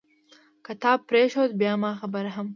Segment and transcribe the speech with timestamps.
[0.65, 2.41] که تا پرېښود بیا ما هم خبر کړه.